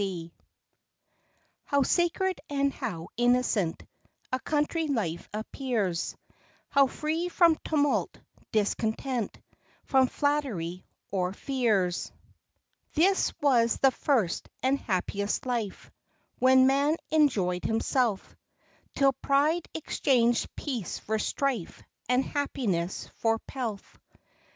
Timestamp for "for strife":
20.97-21.83